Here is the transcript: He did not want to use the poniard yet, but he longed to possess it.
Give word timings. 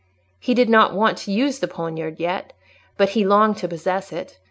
He 0.39 0.55
did 0.55 0.67
not 0.67 0.95
want 0.95 1.15
to 1.19 1.31
use 1.31 1.59
the 1.59 1.67
poniard 1.67 2.19
yet, 2.19 2.53
but 2.97 3.09
he 3.09 3.23
longed 3.23 3.57
to 3.57 3.67
possess 3.67 4.11
it. 4.11 4.39